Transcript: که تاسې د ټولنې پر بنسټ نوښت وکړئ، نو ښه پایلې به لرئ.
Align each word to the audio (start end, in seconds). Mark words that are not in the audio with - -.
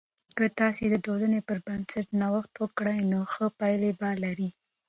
که 0.37 0.45
تاسې 0.59 0.83
د 0.89 0.95
ټولنې 1.05 1.39
پر 1.47 1.57
بنسټ 1.67 2.07
نوښت 2.21 2.53
وکړئ، 2.61 2.99
نو 3.11 3.19
ښه 3.33 3.45
پایلې 3.59 3.91
به 3.99 4.09
لرئ. 4.23 4.49